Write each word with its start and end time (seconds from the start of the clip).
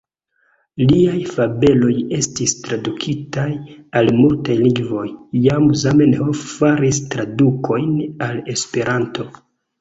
Liaj 0.91 1.17
fabeloj 1.33 1.91
estis 2.19 2.53
tradukitaj 2.67 3.45
al 4.01 4.09
multaj 4.21 4.55
lingvoj; 4.63 5.03
jam 5.43 5.69
Zamenhof 5.83 6.41
faris 6.55 7.03
tradukojn 7.13 7.93
al 8.31 8.43
Esperanto. 8.57 9.29